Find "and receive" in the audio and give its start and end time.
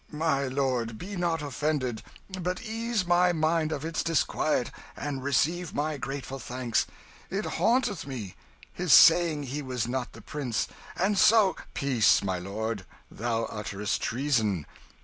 4.97-5.75